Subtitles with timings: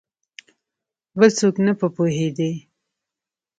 [1.19, 2.51] بل څوک نه په پوهېدی!